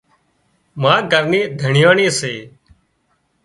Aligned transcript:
ما 0.81 0.93
گھر 1.11 1.23
نِي 1.31 1.41
ڌڻيئاڻي 1.59 2.07
سي 2.19 2.33